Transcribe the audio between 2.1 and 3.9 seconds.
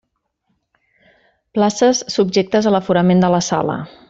subjectes a l'aforament de la sala.